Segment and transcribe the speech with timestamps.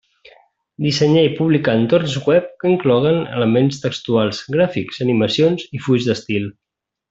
[0.85, 6.51] Dissenyar i publicar entorns web que incloguen elements textuals, gràfics, animacions i fulls d'estil.